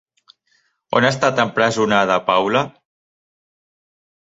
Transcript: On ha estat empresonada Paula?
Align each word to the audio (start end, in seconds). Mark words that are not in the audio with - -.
On 0.99 1.07
ha 1.07 1.11
estat 1.15 1.43
empresonada 1.43 2.17
Paula? 2.33 2.65